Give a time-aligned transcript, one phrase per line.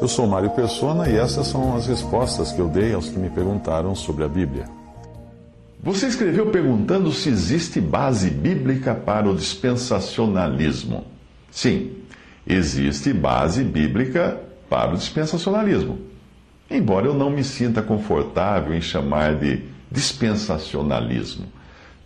[0.00, 3.30] Eu sou Mário Persona e essas são as respostas que eu dei aos que me
[3.30, 4.64] perguntaram sobre a Bíblia.
[5.82, 11.04] Você escreveu perguntando se existe base bíblica para o dispensacionalismo.
[11.50, 11.92] Sim,
[12.46, 15.98] existe base bíblica para o dispensacionalismo.
[16.70, 21.46] Embora eu não me sinta confortável em chamar de dispensacionalismo.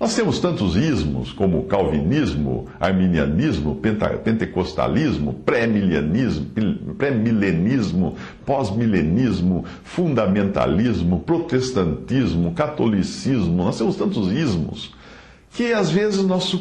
[0.05, 3.75] Nós temos tantos ismos como calvinismo, arminianismo,
[4.23, 6.45] pentecostalismo, pré-milenismo,
[6.99, 13.65] pré-milenismo, pós-milenismo, fundamentalismo, protestantismo, catolicismo.
[13.65, 14.95] Nós temos tantos ismos
[15.51, 16.53] que às vezes nós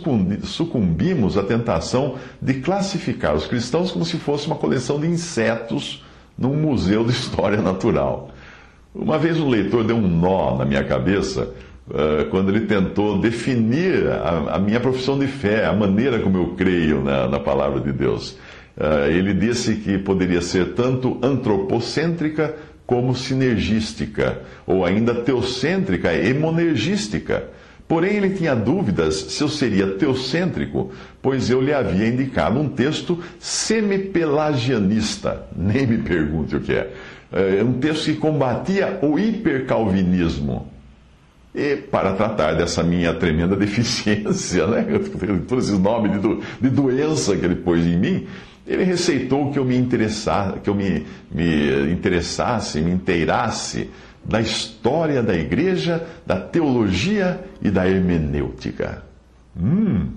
[0.44, 6.02] sucumbimos à tentação de classificar os cristãos como se fosse uma coleção de insetos
[6.38, 8.30] num museu de história natural.
[8.96, 11.54] Uma vez um leitor deu um nó na minha cabeça
[12.32, 17.04] quando ele tentou definir a, a, minha profissão de fé, a maneira como eu creio
[17.04, 18.38] na, na palavra de Deus.
[18.76, 22.56] Uh, ele disse que poderia ser tanto antropocêntrica
[22.88, 27.50] como sinergística, ou ainda teocêntrica e monergística.
[27.88, 30.92] Porém, ele tinha dúvidas se eu seria teocêntrico,
[31.22, 35.44] pois eu lhe havia indicado um texto semipelagianista.
[35.56, 36.92] Nem me pergunte o que é.
[37.32, 40.72] É um texto que combatia o hipercalvinismo.
[41.56, 44.86] E para tratar dessa minha tremenda deficiência, né?
[45.48, 48.28] todos esses nomes de, do, de doença que ele pôs em mim,
[48.66, 53.90] ele receitou que eu me interessasse, que eu me, me interessasse, me inteirasse
[54.26, 59.04] da história da igreja, da teologia e da hermenêutica.
[59.56, 60.08] Hum.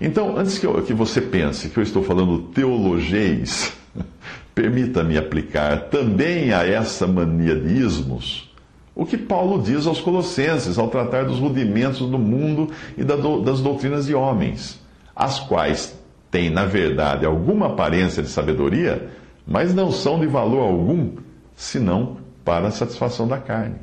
[0.00, 3.72] Então, antes que, eu, que você pense que eu estou falando teologês,
[4.54, 8.49] permita-me aplicar também a essa mania de ismos
[8.94, 14.06] o que Paulo diz aos Colossenses ao tratar dos rudimentos do mundo e das doutrinas
[14.06, 14.80] de homens,
[15.14, 15.98] as quais
[16.30, 19.10] têm, na verdade, alguma aparência de sabedoria,
[19.46, 21.12] mas não são de valor algum,
[21.56, 23.76] senão para a satisfação da carne.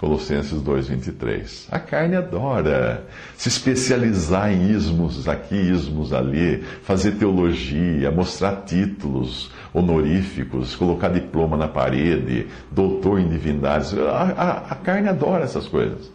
[0.00, 1.66] Colossenses 2,23.
[1.70, 3.04] A carne adora
[3.36, 11.68] se especializar em ismos aqui, ismos ali, fazer teologia, mostrar títulos honoríficos, colocar diploma na
[11.68, 13.96] parede, doutor em divindades.
[13.96, 16.10] A, a, a carne adora essas coisas.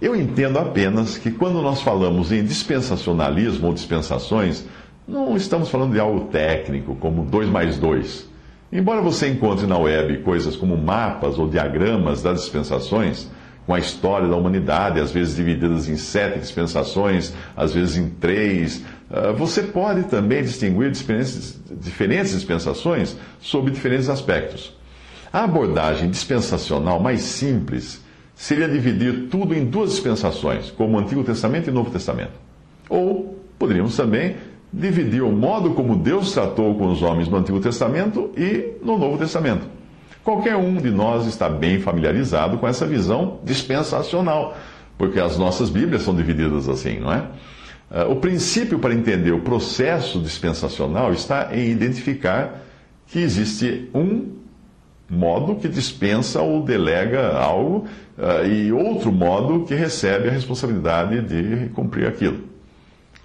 [0.00, 4.66] Eu entendo apenas que quando nós falamos em dispensacionalismo ou dispensações,
[5.06, 8.34] não estamos falando de algo técnico, como 2 mais 2
[8.74, 13.30] Embora você encontre na web coisas como mapas ou diagramas das dispensações,
[13.64, 18.84] com a história da humanidade, às vezes divididas em sete dispensações, às vezes em três,
[19.36, 24.74] você pode também distinguir diferentes, diferentes dispensações sob diferentes aspectos.
[25.32, 28.02] A abordagem dispensacional mais simples
[28.34, 32.32] seria dividir tudo em duas dispensações, como o Antigo Testamento e o Novo Testamento.
[32.88, 34.36] Ou poderíamos também
[34.72, 39.16] dividir o modo como Deus tratou com os homens no Antigo Testamento e no Novo
[39.18, 39.66] Testamento.
[40.24, 44.56] Qualquer um de nós está bem familiarizado com essa visão dispensacional,
[44.98, 47.26] porque as nossas Bíblias são divididas assim, não é?
[47.90, 52.62] Ah, o princípio para entender o processo dispensacional está em identificar
[53.06, 54.32] que existe um
[55.08, 57.86] modo que dispensa ou delega algo
[58.18, 62.54] ah, e outro modo que recebe a responsabilidade de cumprir aquilo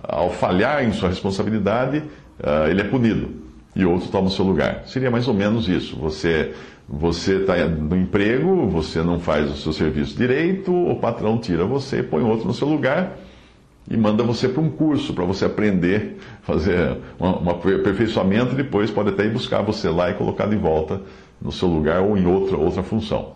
[0.04, 1.98] ao falhar em sua responsabilidade,
[2.40, 3.30] uh, ele é punido
[3.76, 4.84] e outro toma o seu lugar.
[4.86, 5.96] Seria mais ou menos isso.
[5.98, 6.54] Você
[6.92, 12.02] você está no emprego, você não faz o seu serviço direito, o patrão tira você,
[12.02, 13.16] põe outro no seu lugar
[13.90, 19.10] e manda você para um curso para você aprender, fazer um, aperfeiçoamento e depois pode
[19.10, 21.02] até ir buscar você lá e colocar de volta
[21.42, 23.34] no seu lugar ou em outra, outra função.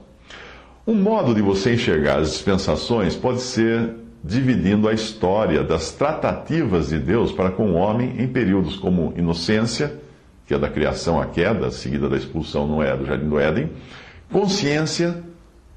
[0.86, 7.00] Um modo de você enxergar as dispensações pode ser dividindo a história das tratativas de
[7.00, 10.00] Deus para com o homem em períodos como inocência,
[10.46, 13.72] que é da criação à queda, seguida da expulsão no do Jardim do Éden,
[14.32, 15.24] consciência,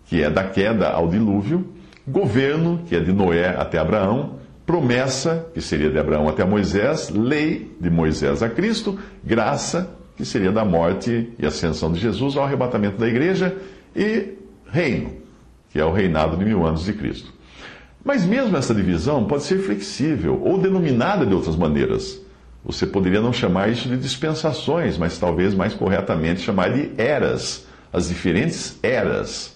[0.06, 1.72] que é da queda ao dilúvio,
[2.06, 4.36] governo, que é de Noé até Abraão,
[4.66, 10.50] promessa, que seria de Abraão até Moisés, lei, de Moisés a Cristo, graça, que seria
[10.50, 13.56] da morte e ascensão de Jesus ao arrebatamento da igreja,
[13.94, 14.34] e
[14.68, 15.12] reino,
[15.70, 17.32] que é o reinado de mil anos de Cristo.
[18.04, 22.20] Mas mesmo essa divisão pode ser flexível ou denominada de outras maneiras.
[22.64, 28.08] Você poderia não chamar isso de dispensações, mas talvez mais corretamente chamar de eras, as
[28.08, 29.55] diferentes eras.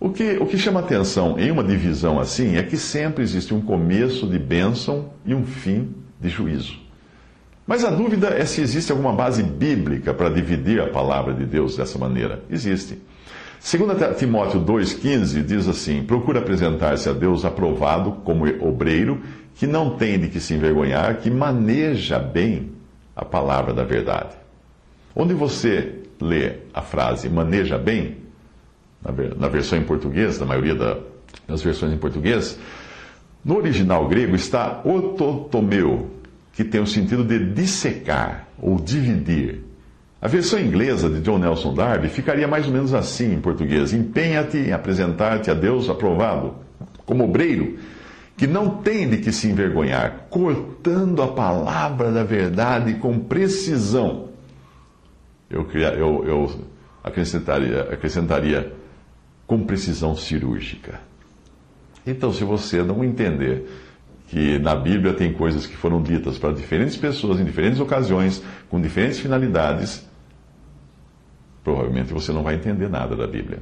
[0.00, 3.60] O que, o que chama atenção em uma divisão assim é que sempre existe um
[3.60, 6.78] começo de bênção e um fim de juízo.
[7.66, 11.76] Mas a dúvida é se existe alguma base bíblica para dividir a palavra de Deus
[11.76, 12.42] dessa maneira.
[12.48, 12.98] Existe.
[13.60, 19.20] Segundo Timóteo 2,15 diz assim: procura apresentar-se a Deus aprovado como obreiro,
[19.54, 22.70] que não tem de que se envergonhar, que maneja bem
[23.14, 24.34] a palavra da verdade.
[25.14, 28.16] Onde você lê a frase maneja bem,
[29.38, 30.74] na versão em português, na maioria
[31.46, 32.58] das versões em português,
[33.44, 36.10] no original grego está ototomeu,
[36.52, 39.64] que tem o sentido de dissecar ou dividir.
[40.20, 44.58] A versão inglesa de John Nelson Darby ficaria mais ou menos assim em português: Empenha-te
[44.58, 46.56] em apresentar-te a Deus aprovado,
[47.06, 47.78] como obreiro,
[48.36, 54.28] que não tem de que se envergonhar, cortando a palavra da verdade com precisão.
[55.48, 56.50] Eu, eu, eu
[57.02, 58.79] acrescentaria, acrescentaria
[59.50, 61.00] com precisão cirúrgica.
[62.06, 63.68] Então, se você não entender
[64.28, 68.80] que na Bíblia tem coisas que foram ditas para diferentes pessoas em diferentes ocasiões, com
[68.80, 70.08] diferentes finalidades,
[71.64, 73.58] provavelmente você não vai entender nada da Bíblia.